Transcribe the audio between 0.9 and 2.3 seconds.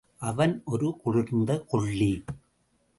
குளிர்ந்த கொள்ளி.